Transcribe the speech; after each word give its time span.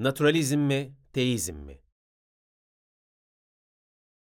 Naturalizm 0.00 0.58
mi, 0.58 0.96
teizm 1.12 1.54
mi? 1.54 1.78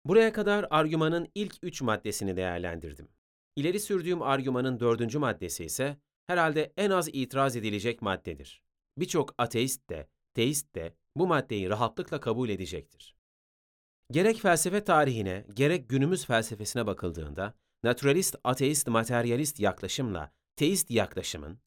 Buraya 0.06 0.34
kadar 0.34 0.68
argümanın 0.70 1.28
ilk 1.36 1.56
üç 1.62 1.82
maddesini 1.82 2.36
değerlendirdim. 2.36 3.08
İleri 3.56 3.80
sürdüğüm 3.80 4.22
argümanın 4.22 4.80
dördüncü 4.80 5.20
maddesi 5.20 5.66
ise 5.66 5.98
herhalde 6.28 6.74
en 6.78 6.90
az 6.90 7.10
itiraz 7.14 7.56
edilecek 7.56 8.02
maddedir. 8.02 8.62
Birçok 8.98 9.36
ateist 9.38 9.90
de, 9.90 10.10
teist 10.34 10.76
de 10.76 10.96
bu 11.16 11.28
maddeyi 11.28 11.70
rahatlıkla 11.70 12.20
kabul 12.20 12.50
edecektir. 12.50 13.16
Gerek 14.12 14.38
felsefe 14.38 14.84
tarihine, 14.84 15.46
gerek 15.54 15.90
günümüz 15.90 16.26
felsefesine 16.26 16.88
bakıldığında, 16.88 17.54
naturalist, 17.84 18.36
ateist, 18.44 18.88
materyalist 18.88 19.60
yaklaşımla 19.60 20.32
teist 20.56 20.92
yaklaşımın, 20.92 21.60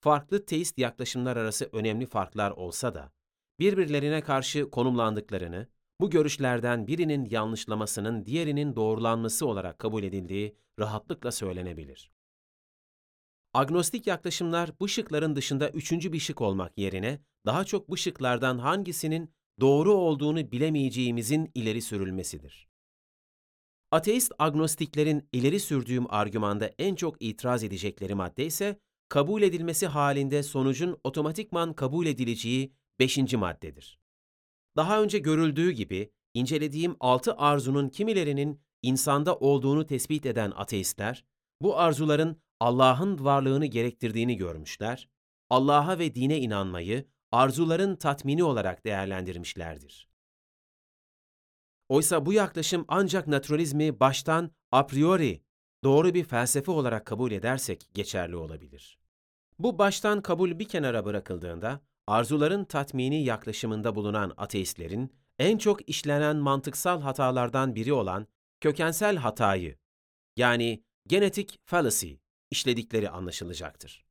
farklı 0.00 0.46
teist 0.46 0.78
yaklaşımlar 0.78 1.36
arası 1.36 1.68
önemli 1.72 2.06
farklar 2.06 2.50
olsa 2.50 2.94
da, 2.94 3.17
birbirlerine 3.60 4.20
karşı 4.20 4.70
konumlandıklarını, 4.70 5.66
bu 6.00 6.10
görüşlerden 6.10 6.86
birinin 6.86 7.24
yanlışlamasının 7.24 8.26
diğerinin 8.26 8.76
doğrulanması 8.76 9.46
olarak 9.46 9.78
kabul 9.78 10.02
edildiği 10.02 10.56
rahatlıkla 10.78 11.32
söylenebilir. 11.32 12.10
Agnostik 13.54 14.06
yaklaşımlar 14.06 14.70
bu 14.80 14.88
şıkların 14.88 15.36
dışında 15.36 15.70
üçüncü 15.70 16.12
bir 16.12 16.18
şık 16.18 16.40
olmak 16.40 16.78
yerine 16.78 17.20
daha 17.46 17.64
çok 17.64 17.88
bu 17.88 17.96
şıklardan 17.96 18.58
hangisinin 18.58 19.30
doğru 19.60 19.92
olduğunu 19.92 20.52
bilemeyeceğimizin 20.52 21.50
ileri 21.54 21.82
sürülmesidir. 21.82 22.68
Ateist 23.90 24.32
agnostiklerin 24.38 25.28
ileri 25.32 25.60
sürdüğüm 25.60 26.12
argümanda 26.12 26.70
en 26.78 26.94
çok 26.94 27.22
itiraz 27.22 27.64
edecekleri 27.64 28.14
madde 28.14 28.46
ise 28.46 28.80
kabul 29.08 29.42
edilmesi 29.42 29.86
halinde 29.86 30.42
sonucun 30.42 31.00
otomatikman 31.04 31.72
kabul 31.72 32.06
edileceği 32.06 32.72
beşinci 33.00 33.36
maddedir. 33.36 33.98
Daha 34.76 35.02
önce 35.02 35.18
görüldüğü 35.18 35.70
gibi 35.70 36.12
incelediğim 36.34 36.96
altı 37.00 37.36
arzunun 37.36 37.88
kimilerinin 37.88 38.60
insanda 38.82 39.36
olduğunu 39.36 39.86
tespit 39.86 40.26
eden 40.26 40.52
ateistler, 40.56 41.24
bu 41.60 41.78
arzuların 41.78 42.42
Allah'ın 42.60 43.24
varlığını 43.24 43.66
gerektirdiğini 43.66 44.36
görmüşler, 44.36 45.08
Allah'a 45.50 45.98
ve 45.98 46.14
dine 46.14 46.38
inanmayı 46.38 47.08
arzuların 47.32 47.96
tatmini 47.96 48.44
olarak 48.44 48.84
değerlendirmişlerdir. 48.84 50.08
Oysa 51.88 52.26
bu 52.26 52.32
yaklaşım 52.32 52.84
ancak 52.88 53.26
naturalizmi 53.26 54.00
baştan 54.00 54.50
a 54.72 54.86
priori 54.86 55.42
doğru 55.84 56.14
bir 56.14 56.24
felsefe 56.24 56.70
olarak 56.70 57.06
kabul 57.06 57.32
edersek 57.32 57.90
geçerli 57.94 58.36
olabilir. 58.36 58.98
Bu 59.58 59.78
baştan 59.78 60.22
kabul 60.22 60.58
bir 60.58 60.68
kenara 60.68 61.04
bırakıldığında, 61.04 61.80
arzuların 62.08 62.64
tatmini 62.64 63.24
yaklaşımında 63.24 63.94
bulunan 63.94 64.32
ateistlerin 64.36 65.12
en 65.38 65.58
çok 65.58 65.88
işlenen 65.88 66.36
mantıksal 66.36 67.00
hatalardan 67.00 67.74
biri 67.74 67.92
olan 67.92 68.26
kökensel 68.60 69.16
hatayı, 69.16 69.78
yani 70.36 70.82
genetik 71.06 71.60
fallacy 71.64 72.12
işledikleri 72.50 73.10
anlaşılacaktır. 73.10 74.04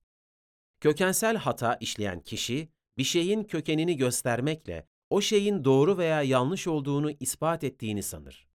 Kökensel 0.79 1.37
hata 1.37 1.75
işleyen 1.75 2.19
kişi, 2.19 2.69
bir 2.97 3.03
şeyin 3.03 3.43
kökenini 3.43 3.97
göstermekle 3.97 4.87
o 5.09 5.21
şeyin 5.21 5.63
doğru 5.65 5.97
veya 5.97 6.21
yanlış 6.21 6.67
olduğunu 6.67 7.11
ispat 7.19 7.63
ettiğini 7.63 8.03
sanır. 8.03 8.47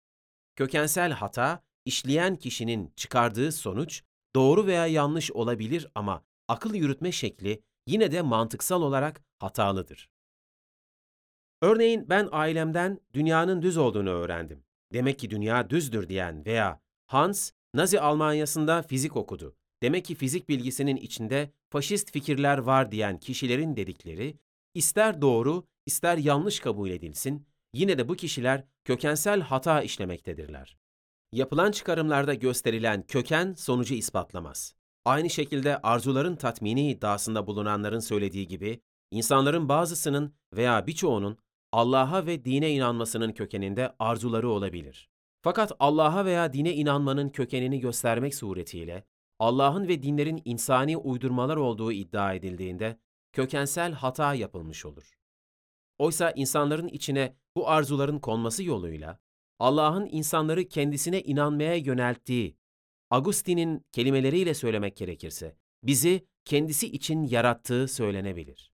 Kökensel 0.56 1.12
hata, 1.12 1.62
işleyen 1.84 2.36
kişinin 2.36 2.92
çıkardığı 2.96 3.52
sonuç 3.52 4.02
doğru 4.34 4.66
veya 4.66 4.86
yanlış 4.86 5.32
olabilir 5.32 5.88
ama 5.94 6.24
akıl 6.48 6.74
yürütme 6.74 7.12
şekli 7.12 7.62
yine 7.86 8.12
de 8.12 8.22
mantıksal 8.22 8.82
olarak 8.82 9.22
hatalıdır. 9.38 10.10
Örneğin 11.62 12.08
ben 12.08 12.28
ailemden 12.32 13.00
dünyanın 13.14 13.62
düz 13.62 13.76
olduğunu 13.76 14.10
öğrendim. 14.10 14.64
Demek 14.92 15.18
ki 15.18 15.30
dünya 15.30 15.70
düzdür 15.70 16.08
diyen 16.08 16.44
veya 16.46 16.80
Hans, 17.06 17.50
Nazi 17.74 18.00
Almanyası'nda 18.00 18.82
fizik 18.82 19.16
okudu. 19.16 19.56
Demek 19.82 20.04
ki 20.04 20.14
fizik 20.14 20.48
bilgisinin 20.48 20.96
içinde 20.96 21.52
faşist 21.70 22.12
fikirler 22.12 22.58
var 22.58 22.92
diyen 22.92 23.18
kişilerin 23.18 23.76
dedikleri, 23.76 24.38
ister 24.74 25.22
doğru, 25.22 25.66
ister 25.86 26.16
yanlış 26.16 26.60
kabul 26.60 26.90
edilsin, 26.90 27.46
yine 27.74 27.98
de 27.98 28.08
bu 28.08 28.16
kişiler 28.16 28.64
kökensel 28.84 29.40
hata 29.40 29.82
işlemektedirler. 29.82 30.76
Yapılan 31.32 31.72
çıkarımlarda 31.72 32.34
gösterilen 32.34 33.02
köken 33.02 33.54
sonucu 33.54 33.94
ispatlamaz. 33.94 34.74
Aynı 35.04 35.30
şekilde 35.30 35.78
arzuların 35.78 36.36
tatmini 36.36 36.90
iddiasında 36.90 37.46
bulunanların 37.46 37.98
söylediği 37.98 38.46
gibi, 38.46 38.80
insanların 39.10 39.68
bazısının 39.68 40.34
veya 40.52 40.86
birçoğunun 40.86 41.38
Allah'a 41.72 42.26
ve 42.26 42.44
dine 42.44 42.70
inanmasının 42.70 43.32
kökeninde 43.32 43.94
arzuları 43.98 44.50
olabilir. 44.50 45.08
Fakat 45.42 45.72
Allah'a 45.78 46.24
veya 46.24 46.52
dine 46.52 46.74
inanmanın 46.74 47.28
kökenini 47.28 47.80
göstermek 47.80 48.34
suretiyle 48.34 49.04
Allah'ın 49.38 49.88
ve 49.88 50.02
dinlerin 50.02 50.42
insani 50.44 50.96
uydurmalar 50.96 51.56
olduğu 51.56 51.92
iddia 51.92 52.34
edildiğinde 52.34 52.98
kökensel 53.32 53.92
hata 53.92 54.34
yapılmış 54.34 54.86
olur. 54.86 55.18
Oysa 55.98 56.30
insanların 56.30 56.88
içine 56.88 57.36
bu 57.56 57.68
arzuların 57.68 58.18
konması 58.18 58.64
yoluyla 58.64 59.18
Allah'ın 59.58 60.08
insanları 60.12 60.68
kendisine 60.68 61.22
inanmaya 61.22 61.76
yönelttiği, 61.76 62.56
Agustin'in 63.12 63.84
kelimeleriyle 63.92 64.54
söylemek 64.54 64.96
gerekirse, 64.96 65.56
bizi 65.82 66.26
kendisi 66.44 66.86
için 66.92 67.22
yarattığı 67.22 67.88
söylenebilir. 67.88 68.72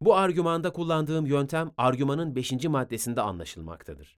Bu 0.00 0.14
argümanda 0.14 0.72
kullandığım 0.72 1.26
yöntem 1.26 1.72
argümanın 1.76 2.36
beşinci 2.36 2.68
maddesinde 2.68 3.20
anlaşılmaktadır. 3.20 4.18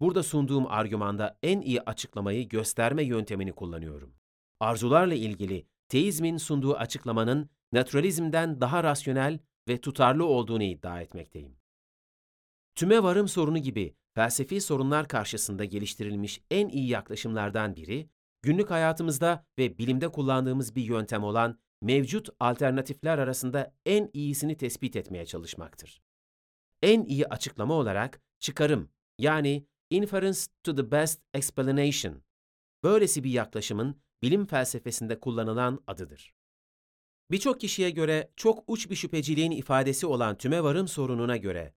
Burada 0.00 0.22
sunduğum 0.22 0.66
argümanda 0.66 1.38
en 1.42 1.60
iyi 1.60 1.80
açıklamayı 1.80 2.48
gösterme 2.48 3.04
yöntemini 3.04 3.52
kullanıyorum. 3.52 4.14
Arzularla 4.60 5.14
ilgili 5.14 5.66
teizmin 5.88 6.36
sunduğu 6.36 6.74
açıklamanın 6.74 7.50
naturalizmden 7.72 8.60
daha 8.60 8.84
rasyonel 8.84 9.38
ve 9.68 9.80
tutarlı 9.80 10.24
olduğunu 10.26 10.62
iddia 10.62 11.00
etmekteyim. 11.00 11.56
Tüme 12.74 13.02
varım 13.02 13.28
sorunu 13.28 13.58
gibi 13.58 13.96
felsefi 14.14 14.60
sorunlar 14.60 15.08
karşısında 15.08 15.64
geliştirilmiş 15.64 16.40
en 16.50 16.68
iyi 16.68 16.88
yaklaşımlardan 16.88 17.76
biri, 17.76 18.08
günlük 18.44 18.70
hayatımızda 18.70 19.46
ve 19.58 19.78
bilimde 19.78 20.08
kullandığımız 20.08 20.76
bir 20.76 20.82
yöntem 20.82 21.24
olan 21.24 21.58
mevcut 21.82 22.28
alternatifler 22.40 23.18
arasında 23.18 23.74
en 23.86 24.10
iyisini 24.12 24.56
tespit 24.56 24.96
etmeye 24.96 25.26
çalışmaktır. 25.26 26.02
En 26.82 27.04
iyi 27.04 27.26
açıklama 27.26 27.74
olarak 27.74 28.20
çıkarım 28.38 28.90
yani 29.18 29.66
inference 29.90 30.40
to 30.62 30.74
the 30.74 30.90
best 30.90 31.22
explanation, 31.34 32.22
böylesi 32.82 33.24
bir 33.24 33.30
yaklaşımın 33.30 34.00
bilim 34.22 34.46
felsefesinde 34.46 35.20
kullanılan 35.20 35.84
adıdır. 35.86 36.34
Birçok 37.30 37.60
kişiye 37.60 37.90
göre 37.90 38.32
çok 38.36 38.64
uç 38.66 38.90
bir 38.90 38.96
şüpheciliğin 38.96 39.50
ifadesi 39.50 40.06
olan 40.06 40.38
tüme 40.38 40.62
varım 40.62 40.88
sorununa 40.88 41.36
göre, 41.36 41.74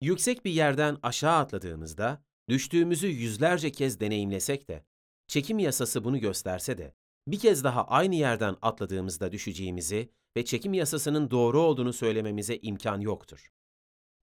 yüksek 0.00 0.44
bir 0.44 0.50
yerden 0.50 0.98
aşağı 1.02 1.38
atladığımızda, 1.38 2.24
düştüğümüzü 2.48 3.06
yüzlerce 3.06 3.72
kez 3.72 4.00
deneyimlesek 4.00 4.68
de, 4.68 4.84
çekim 5.30 5.58
yasası 5.58 6.04
bunu 6.04 6.18
gösterse 6.20 6.78
de, 6.78 6.94
bir 7.26 7.38
kez 7.38 7.64
daha 7.64 7.84
aynı 7.84 8.14
yerden 8.14 8.56
atladığımızda 8.62 9.32
düşeceğimizi 9.32 10.10
ve 10.36 10.44
çekim 10.44 10.74
yasasının 10.74 11.30
doğru 11.30 11.60
olduğunu 11.60 11.92
söylememize 11.92 12.56
imkan 12.56 13.00
yoktur. 13.00 13.52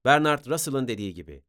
Bernard 0.05 0.45
Russell'ın 0.45 0.87
dediği 0.87 1.13
gibi, 1.13 1.43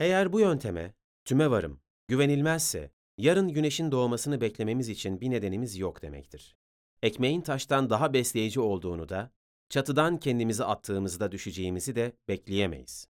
eğer 0.00 0.32
bu 0.32 0.40
yönteme, 0.40 0.94
tüme 1.24 1.50
varım, 1.50 1.80
güvenilmezse, 2.08 2.90
yarın 3.18 3.48
güneşin 3.48 3.92
doğmasını 3.92 4.40
beklememiz 4.40 4.88
için 4.88 5.20
bir 5.20 5.30
nedenimiz 5.30 5.78
yok 5.78 6.02
demektir. 6.02 6.56
Ekmeğin 7.02 7.40
taştan 7.40 7.90
daha 7.90 8.12
besleyici 8.12 8.60
olduğunu 8.60 9.08
da, 9.08 9.32
çatıdan 9.68 10.16
kendimizi 10.16 10.64
attığımızda 10.64 11.32
düşeceğimizi 11.32 11.96
de 11.96 12.12
bekleyemeyiz. 12.28 13.11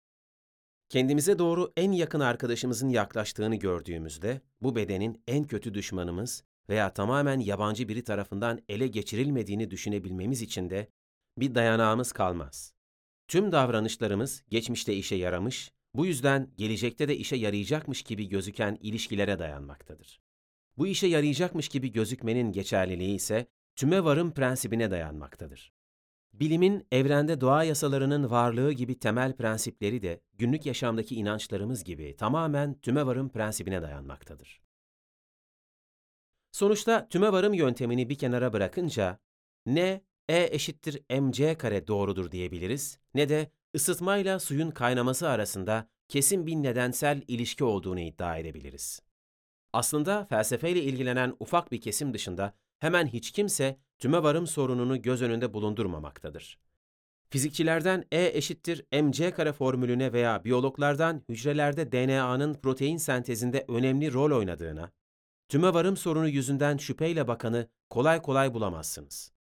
Kendimize 0.93 1.39
doğru 1.39 1.73
en 1.77 1.93
yakın 1.93 2.21
arkadaşımızın 2.21 2.89
yaklaştığını 2.89 3.57
gördüğümüzde, 3.57 4.41
bu 4.63 4.77
bedenin 4.77 5.23
en 5.27 5.45
kötü 5.45 5.75
düşmanımız 5.75 6.45
veya 6.69 6.93
tamamen 6.93 7.41
yabancı 7.41 7.89
biri 7.89 8.05
tarafından 8.05 8.61
ele 8.69 8.87
geçirilmediğini 8.87 9.71
düşünebilmemiz 9.71 10.43
için 10.43 10.71
de 10.71 10.89
bir 11.39 11.55
dayanağımız 11.55 12.13
kalmaz. 12.13 12.75
Tüm 13.29 13.53
davranışlarımız 13.53 14.43
geçmişte 14.49 14.95
işe 14.95 15.15
yaramış, 15.15 15.73
bu 15.95 16.07
yüzden 16.07 16.51
gelecekte 16.57 17.09
de 17.09 17.17
işe 17.17 17.37
yarayacakmış 17.37 18.03
gibi 18.03 18.29
gözüken 18.29 18.79
ilişkilere 18.81 19.39
dayanmaktadır. 19.39 20.21
Bu 20.79 20.87
işe 20.87 21.07
yarayacakmış 21.07 21.69
gibi 21.69 21.93
gözükmenin 21.93 22.53
geçerliliği 22.53 23.15
ise 23.15 23.47
tüme 23.77 24.05
varım 24.05 24.35
prensibine 24.35 24.91
dayanmaktadır. 24.91 25.73
Bilimin 26.33 26.87
evrende 26.93 27.41
doğa 27.41 27.65
yasalarının 27.65 28.31
varlığı 28.31 28.73
gibi 28.73 28.99
temel 28.99 29.37
prensipleri 29.37 30.03
de 30.03 30.21
günlük 30.39 30.67
yaşamdaki 30.67 31.15
inançlarımız 31.15 31.85
gibi 31.85 32.17
tamamen 32.17 32.75
tüme 32.75 33.07
varım 33.07 33.29
prensibine 33.29 33.83
dayanmaktadır. 33.83 34.63
Sonuçta 36.53 37.09
tüme 37.09 37.33
varım 37.33 37.55
yöntemini 37.55 38.09
bir 38.09 38.19
kenara 38.19 38.53
bırakınca 38.53 39.19
ne 39.67 40.03
E 40.29 40.49
eşittir 40.55 41.03
mc 41.21 41.59
kare 41.59 41.87
doğrudur 41.87 42.31
diyebiliriz 42.31 42.99
ne 43.15 43.29
de 43.29 43.51
ısıtmayla 43.77 44.39
suyun 44.39 44.71
kaynaması 44.71 45.29
arasında 45.29 45.89
kesin 46.09 46.47
bir 46.47 46.57
nedensel 46.57 47.23
ilişki 47.29 47.65
olduğunu 47.65 48.01
iddia 48.01 48.37
edebiliriz. 48.37 49.03
Aslında 49.73 50.25
felsefeyle 50.25 50.83
ilgilenen 50.83 51.37
ufak 51.41 51.73
bir 51.73 51.81
kesim 51.81 52.15
dışında 52.15 52.55
hemen 52.79 53.07
hiç 53.07 53.31
kimse 53.31 53.79
tümevarım 54.03 54.47
sorununu 54.47 55.03
göz 55.03 55.23
önünde 55.23 55.55
bulundurmamaktadır. 55.55 56.59
Fizikçilerden 57.31 58.05
E 58.13 58.31
eşittir 58.35 58.85
mc 59.03 59.31
kare 59.31 59.53
formülüne 59.53 60.13
veya 60.13 60.45
biyologlardan 60.45 61.23
hücrelerde 61.29 61.93
DNA'nın 61.93 62.55
protein 62.55 62.97
sentezinde 62.97 63.65
önemli 63.69 64.13
rol 64.13 64.39
oynadığına, 64.39 64.93
tümevarım 65.49 65.97
sorunu 65.97 66.29
yüzünden 66.29 66.77
şüpheyle 66.77 67.29
bakanı 67.29 67.69
kolay 67.91 68.23
kolay 68.23 68.55
bulamazsınız. 68.55 69.33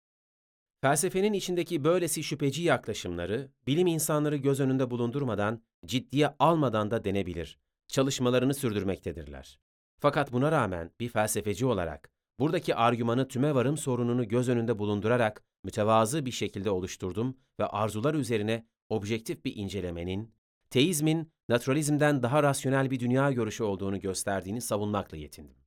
Felsefenin 0.82 1.34
içindeki 1.34 1.84
böylesi 1.84 2.24
şüpheci 2.24 2.64
yaklaşımları, 2.64 3.52
bilim 3.68 3.88
insanları 3.88 4.36
göz 4.36 4.60
önünde 4.60 4.92
bulundurmadan, 4.92 5.64
ciddiye 5.86 6.36
almadan 6.40 6.92
da 6.92 7.04
denebilir. 7.04 7.60
Çalışmalarını 7.88 8.54
sürdürmektedirler. 8.54 9.60
Fakat 10.00 10.32
buna 10.32 10.52
rağmen 10.52 10.92
bir 11.00 11.10
felsefeci 11.10 11.66
olarak, 11.66 12.11
buradaki 12.42 12.76
argümanı 12.76 13.28
tümevarım 13.28 13.78
sorununu 13.78 14.28
göz 14.28 14.50
önünde 14.50 14.80
bulundurarak 14.80 15.44
mütevazı 15.64 16.26
bir 16.26 16.32
şekilde 16.32 16.70
oluşturdum 16.70 17.38
ve 17.60 17.66
arzular 17.66 18.14
üzerine 18.14 18.66
objektif 18.90 19.46
bir 19.46 19.56
incelemenin, 19.56 20.36
teizmin 20.70 21.32
naturalizmden 21.50 22.24
daha 22.24 22.44
rasyonel 22.44 22.92
bir 22.92 23.00
dünya 23.00 23.32
görüşü 23.32 23.64
olduğunu 23.64 24.00
gösterdiğini 24.00 24.62
savunmakla 24.62 25.18
yetindim. 25.18 25.58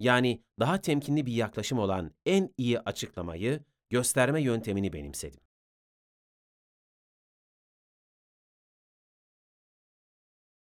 Yani 0.00 0.42
daha 0.60 0.80
temkinli 0.80 1.26
bir 1.26 1.32
yaklaşım 1.32 1.78
olan 1.78 2.10
en 2.26 2.54
iyi 2.58 2.80
açıklamayı, 2.80 3.60
gösterme 3.90 4.42
yöntemini 4.42 4.92
benimsedim. 4.92 5.40